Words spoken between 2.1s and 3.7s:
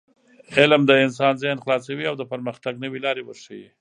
د پرمختګ نوې لارې ورښيي.